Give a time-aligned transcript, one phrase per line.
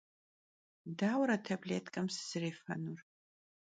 [1.01, 2.99] Dauere tablêtkem sızerêfenur?